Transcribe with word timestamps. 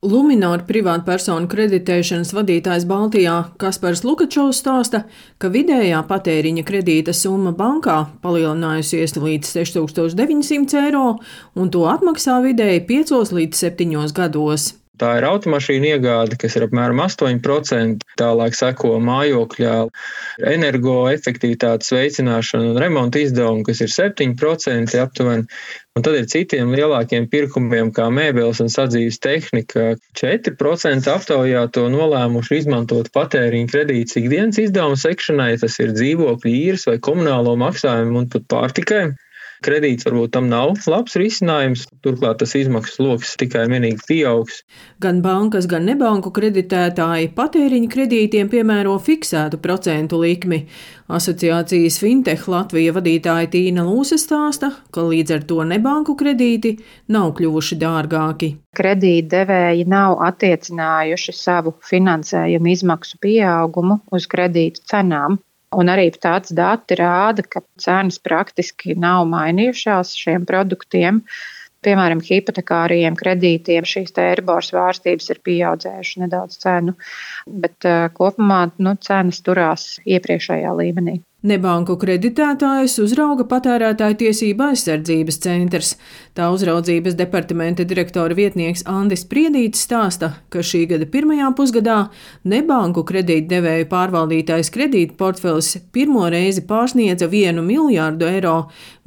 Lumināra 0.00 0.64
privātpersonu 0.64 1.44
kreditēšanas 1.52 2.30
vadītājs 2.32 2.86
Baltijā 2.88 3.34
Kaspars 3.60 4.00
Lukačovs 4.00 4.62
stāsta, 4.62 5.02
ka 5.36 5.50
vidējā 5.52 6.00
patēriņa 6.08 6.64
kredīta 6.64 7.12
summa 7.12 7.52
bankā 7.52 7.98
palielinājusies 8.24 9.18
līdz 9.20 9.52
6900 9.60 10.80
eiro, 10.86 11.18
un 11.52 11.68
to 11.68 11.84
atmaksā 11.92 12.40
vidēji 12.48 12.86
5 12.88 13.36
līdz 13.42 13.66
7 13.68 14.16
gados. 14.16 14.70
Tā 15.00 15.14
ir 15.16 15.24
automašīna 15.24 15.94
iegāde, 15.94 16.36
kas 16.40 16.58
ir 16.58 16.66
apmēram 16.66 16.98
8%, 17.00 18.02
tālāk 18.20 18.56
seko 18.56 18.98
mājokļā 19.00 19.76
energoefektivitātes 20.50 21.94
veicināšana 21.96 22.74
un 22.74 22.80
remonta 22.82 23.22
izdevumi, 23.22 23.64
kas 23.64 23.80
ir 23.80 23.94
7% 23.94 24.98
aptuveni. 25.00 25.48
Un 25.96 26.04
tad 26.06 26.18
ir 26.18 26.28
citiem 26.30 26.74
lielākiem 26.76 27.30
pirkumiem, 27.32 27.88
kā 27.96 28.10
mēbeles 28.14 28.60
un 28.62 28.68
sadzīves 28.72 29.18
tehnika. 29.24 29.94
4% 30.20 31.10
aptaujā 31.14 31.64
to 31.74 31.88
nolēmuši 31.96 32.60
izmantot 32.60 33.08
patēriņa 33.16 33.72
kredītas 33.72 34.20
ikdienas 34.20 34.60
izdevumu 34.66 35.00
sekšanai, 35.00 35.54
tas 35.64 35.80
ir 35.80 35.96
dzīvokļu 35.96 36.54
īres 36.60 36.86
vai 36.92 37.00
komunālo 37.08 37.56
maksājumu 37.64 38.22
un 38.22 38.30
pat 38.36 38.46
pārtikai. 38.52 39.04
Kredīts 39.60 40.06
varbūt 40.08 40.30
tam 40.32 40.46
nav 40.48 40.70
labs 40.88 41.18
risinājums, 41.20 41.82
turklāt 42.04 42.38
tas 42.40 42.54
izmaksas 42.56 43.00
lokus 43.02 43.34
tikai 43.40 43.66
vienīgi 43.68 43.98
pieaugs. 44.08 44.62
Gan 45.04 45.20
bankas, 45.24 45.66
gan 45.68 45.84
nebanku 45.84 46.32
kreditētāji 46.32 47.28
patēriņa 47.36 47.90
kredītiem 47.92 48.48
piemēro 48.52 48.94
fiksētu 49.04 49.60
procentu 49.60 50.22
likmi. 50.22 50.62
Asociācijas 51.12 51.98
Fintech 52.00 52.46
Latvija 52.48 52.94
vadītāja 52.96 53.50
Tīna 53.52 53.84
Lūse 53.84 54.16
stāsta, 54.22 54.72
ka 54.94 55.04
līdz 55.04 55.36
ar 55.36 55.44
to 55.52 55.60
nebanku 55.68 56.16
kredīti 56.16 56.78
nav 57.12 57.34
kļuvuši 57.36 57.80
dārgāki. 57.84 58.50
Kredītdevēji 58.80 59.84
nav 59.90 60.16
attiecinājuši 60.24 61.36
savu 61.36 61.76
finansējumu 61.90 62.72
izmaksu 62.72 63.20
pieaugumu 63.20 64.00
uz 64.14 64.30
kredītu 64.30 64.88
cenām. 64.88 65.36
Un 65.78 65.90
arī 65.92 66.08
tāds 66.10 66.50
dati 66.50 66.96
rāda, 66.98 67.44
ka 67.46 67.62
cenas 67.78 68.18
praktiski 68.18 68.96
nav 68.98 69.28
mainījušās 69.30 70.16
šiem 70.18 70.46
produktiem. 70.48 71.22
Piemēram, 71.86 72.20
hipotekāriem 72.26 73.14
kredītiem 73.16 73.86
šīs 73.88 74.12
eiribors 74.20 74.72
vārstības 74.76 75.30
ir 75.32 75.40
pieaudzējušas 75.46 76.20
nedaudz 76.24 76.58
cenu, 76.60 76.96
bet 77.62 77.88
uh, 77.88 78.10
kopumā 78.18 78.66
nu, 78.82 78.98
cenas 79.00 79.40
turās 79.46 79.86
iepriekšējā 80.04 80.74
līmenī. 80.82 81.20
Nebanku 81.40 81.94
kreditētājus 81.96 82.98
uzrauga 83.00 83.46
patērētāju 83.48 84.16
tiesība 84.20 84.66
aizsardzības 84.74 85.38
centrs. 85.40 85.94
Tā 86.36 86.50
uzraudzības 86.52 87.16
departamenta 87.16 87.86
direktora 87.88 88.36
vietnieks 88.36 88.84
Andis 88.84 89.24
Priedītis 89.30 89.86
stāsta, 89.88 90.34
ka 90.52 90.60
šī 90.60 90.82
gada 90.92 91.08
pirmajā 91.08 91.48
pusgadā 91.56 91.98
nebanku 92.44 93.06
kredītdevēju 93.08 93.88
pārvaldītais 93.88 94.68
kredīta 94.74 95.16
portfelis 95.16 95.78
pirmo 95.96 96.28
reizi 96.28 96.66
pārsniedza 96.68 97.32
vienu 97.32 97.64
miljārdu 97.64 98.28
eiro, 98.28 98.56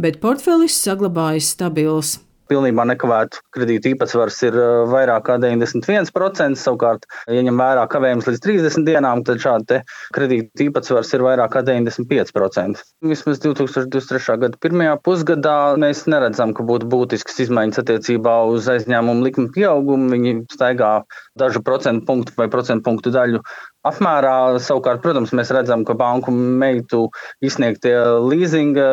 bet 0.01 0.17
portfelis 0.23 0.81
saglabājas 0.81 1.53
stabils 1.53 2.17
pilnībā 2.51 2.85
nekavētu 2.91 3.41
kredītu 3.55 3.93
īpatsvars 3.93 4.39
ir 4.47 4.57
uh, 4.57 4.83
vairāk 4.91 5.25
kā 5.27 5.37
91%. 5.41 6.59
Savukārt, 6.63 7.07
ja 7.31 7.43
ņem 7.45 7.59
vērā 7.59 7.85
kavējums 7.91 8.29
līdz 8.29 8.41
30 8.45 8.87
dienām, 8.87 9.23
tad 9.27 9.41
šāda 9.43 9.81
kredīta 10.15 10.67
īpatsvars 10.67 11.13
ir 11.15 11.25
vairāk 11.25 11.53
kā 11.55 11.63
95%. 11.67 12.83
Vismaz 13.09 13.41
2023. 13.43 14.37
gada 14.45 14.61
pirmajā 14.63 14.95
pusgadā 15.05 15.57
mēs 15.81 16.05
neredzam, 16.11 16.55
ka 16.55 16.65
būtu 16.67 16.89
būtisks 16.91 17.43
izmaiņas 17.47 17.83
attiecībā 17.83 18.37
uz 18.51 18.69
aizņēmumu 18.71 19.27
likuma 19.27 19.53
pieaugumu. 19.55 20.11
Viņi 20.13 20.35
staigā 20.53 20.95
dažu 21.39 21.63
procentu 21.65 22.05
punktu 22.09 22.35
vai 22.37 22.49
procentu 22.51 22.85
punktu 22.87 23.13
daļu 23.13 23.43
apmērā. 23.87 24.59
Savukārt, 24.63 25.01
protams, 25.03 25.33
mēs 25.35 25.51
redzam, 25.55 25.83
ka 25.87 25.95
banku 25.97 26.31
meitu 26.33 27.05
izsniegtie 27.43 27.93
leasinga 28.23 28.87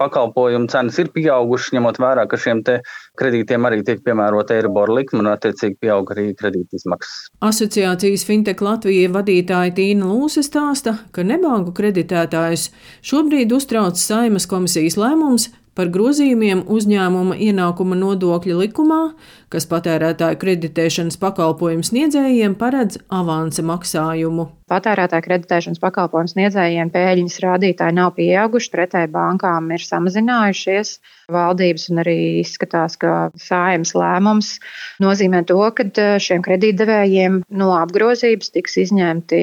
pakalpojumu 0.00 0.70
cenas 0.72 1.00
ir 1.02 1.10
pieaugušas, 1.14 1.74
ņemot 1.76 2.00
vērā, 2.02 2.26
ka 2.30 2.40
šiem 2.40 2.62
kredītiem 3.16 3.66
arī 3.68 3.82
tiek 3.86 4.00
piemērota 4.04 4.56
Eiribora 4.56 4.96
likme 4.98 5.22
un 5.22 5.30
attiecīgi 5.32 5.78
pieaug 5.84 6.10
arī 6.14 6.30
kredīta 6.38 6.78
izmaksas. 6.78 7.28
Asociācijas 7.44 8.24
Fintech 8.28 8.64
Latvija 8.64 9.12
vadītāja 9.14 9.74
Tīna 9.76 10.08
Lūse 10.08 10.44
stāsta, 10.46 10.98
ka 11.12 11.24
nebanku 11.26 11.74
kreditētājus 11.76 12.70
šobrīd 13.06 13.54
uztrauc 13.56 14.00
Saimas 14.00 14.48
komisijas 14.50 14.98
lēmums 15.00 15.50
par 15.76 15.90
grozījumiem 15.92 16.64
uzņēmuma 16.72 17.36
ienākuma 17.46 17.98
nodokļa 18.00 18.56
likumā, 18.62 19.00
kas 19.52 19.68
patērētāju 19.70 20.40
kreditēšanas 20.40 21.20
pakalpojumu 21.20 21.86
sniedzējiem 21.86 22.56
paredz 22.58 22.98
avansa 23.12 23.64
maksājumu. 23.66 24.48
Patērētāju 24.66 25.22
kreditēšanas 25.22 25.78
pakalpojumu 25.78 26.32
sniedzējiem 26.32 26.88
pēļņas 26.90 27.36
rādītāji 27.44 27.94
nav 27.94 28.16
pieauguši, 28.16 28.70
pretēji 28.72 29.12
bankām 29.12 29.68
ir 29.76 29.84
samazinājušies. 29.86 30.96
Valdības 31.30 31.84
un 31.90 32.00
arī 32.02 32.16
izskatās, 32.40 32.96
ka 32.98 33.12
sājums 33.38 33.92
lēmums 33.98 34.48
nozīmē 35.02 35.44
to, 35.46 35.58
ka 35.74 35.86
eh, 35.86 36.16
šiem 36.22 36.42
kredītdevējiem 36.42 37.40
no 37.58 37.68
apgrozības 37.76 38.50
tiks 38.54 38.76
izņemti 38.82 39.40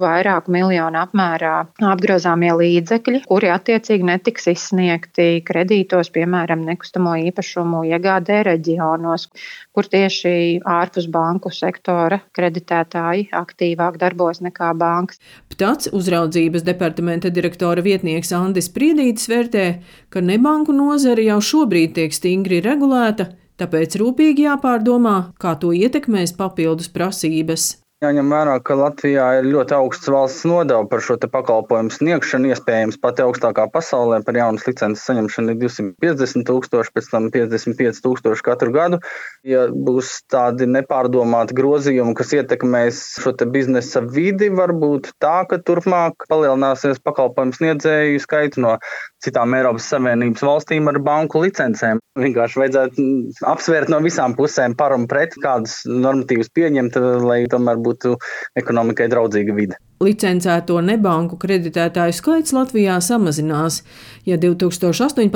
vairāku 0.00 0.52
miljonu 0.52 1.00
apmērā 1.00 1.54
apgrozāmie 1.92 2.52
līdzekļi, 2.60 3.22
kuri 3.28 3.52
attiecīgi 3.52 4.08
netiks 4.08 4.48
izsniegti 4.52 5.28
kredītos, 5.48 6.12
piemēram, 6.12 6.64
nekustamo 6.68 7.16
īpašumu 7.28 7.86
iegādē 7.92 8.42
reģionos, 8.52 9.28
kur 9.72 9.88
tieši 9.88 10.60
ārpus 10.68 11.08
banku 11.12 11.52
sektora 11.52 12.20
kreditētāji 12.36 13.30
aktīvāk 13.36 14.00
darbojas 14.00 14.41
nekā 14.42 14.72
bankas. 14.78 15.20
Ptats 15.52 15.90
uzraudzības 15.92 16.64
departamenta 16.66 17.30
direktora 17.32 17.84
vietnieks 17.84 18.32
Andis 18.36 18.70
Priedītis 18.72 19.28
vērtē, 19.32 19.66
ka 20.12 20.24
nebanku 20.24 20.74
nozare 20.76 21.26
jau 21.26 21.40
šobrīd 21.52 21.94
tiek 21.98 22.14
stingri 22.14 22.62
regulēta, 22.64 23.32
tāpēc 23.60 23.98
rūpīgi 24.00 24.48
jāpārdomā, 24.48 25.34
kā 25.38 25.54
to 25.60 25.72
ietekmēs 25.76 26.36
papildus 26.38 26.90
prasības. 26.92 27.81
Jāņem 28.02 28.32
vērā, 28.34 28.56
ka 28.66 28.74
Latvijā 28.74 29.24
ir 29.38 29.44
ļoti 29.46 29.76
augsts 29.76 30.08
valsts 30.10 30.42
nodeva 30.50 30.82
par 30.90 31.04
šo 31.06 31.14
pakalpojumu 31.22 31.92
sniegšanu. 31.94 32.48
Iespējams, 32.50 32.96
pati 32.98 33.22
augstākā 33.22 33.68
pasaulē 33.70 34.18
par 34.26 34.34
jaunas 34.34 34.66
licences 34.66 35.04
saņemšanu 35.06 35.54
ir 35.54 35.60
250 35.60 36.42
tūkstoši, 36.48 36.90
pēc 36.96 37.10
tam 37.12 37.28
55 37.30 38.02
tūkstoši 38.02 38.42
katru 38.48 38.74
gadu. 38.74 38.98
Ja 39.46 39.68
būs 39.70 40.16
tādi 40.26 40.66
nepārdomāti 40.66 41.54
grozījumi, 41.54 42.16
kas 42.18 42.34
ietekmēs 42.40 43.04
šo 43.22 43.36
biznesa 43.54 44.02
vidi, 44.02 44.50
varbūt 44.50 45.12
tā, 45.22 45.44
ka 45.46 45.60
turpmāk 45.62 46.26
palielināsies 46.26 46.98
pakalpojumu 47.06 47.54
sniedzēju 47.54 48.24
skaits 48.26 48.58
no 48.58 48.80
citām 49.22 49.54
Eiropas 49.54 49.86
Savienības 49.94 50.42
valstīm 50.42 50.90
ar 50.90 50.98
banku 51.06 51.44
licencēm. 51.46 52.02
Vienkārši 52.18 52.58
vajadzētu 52.64 53.06
apsvērt 53.48 53.94
no 53.94 54.02
visām 54.02 54.34
pusēm 54.36 54.74
par 54.76 54.92
un 54.98 55.06
pret, 55.08 55.38
kādas 55.38 55.78
normatīvas 55.86 56.50
pieņemt, 56.52 56.98
lai 57.22 57.44
tomēr 57.52 57.78
būtu 57.78 57.91
būtu 57.92 58.16
ekonomikai 58.58 59.08
draudzīga 59.12 59.56
vide. 59.56 59.78
Licencēto 60.02 60.80
nebanku 60.82 61.36
kreditētāju 61.38 62.14
skaits 62.16 62.54
Latvijā 62.56 62.96
samazinās. 63.00 63.82
Ja 64.26 64.36
2018. 64.36 65.30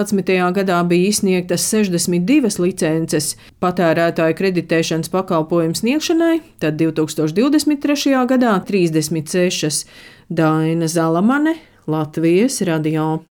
gadā 0.56 0.80
bija 0.88 1.12
izsniegtas 1.12 1.68
62 1.70 2.58
licences 2.64 3.36
patērētāju 3.62 4.34
kreditēšanas 4.40 5.12
pakalpojumu 5.14 5.78
sniegšanai, 5.78 6.40
tad 6.58 6.80
2023. 6.82 8.26
gadā 8.26 8.58
36. 8.66 9.86
Daina 10.26 10.90
Zalamane, 10.90 11.54
Latvijas 11.86 12.58
radio. 12.66 13.20